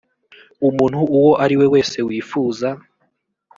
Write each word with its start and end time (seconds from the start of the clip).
umuntu 0.67 0.99
uwo 1.17 1.31
ari 1.43 1.55
we 1.59 1.65
wese 1.73 1.97
wifuza 2.07 2.67